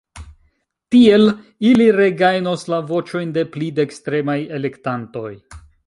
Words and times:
Tiel 0.95 1.25
ili 1.73 1.87
regajnos 1.99 2.65
la 2.75 2.81
voĉojn 2.95 3.37
de 3.37 3.47
pli 3.57 3.71
dekstremaj 3.81 4.39
elektantoj. 4.61 5.31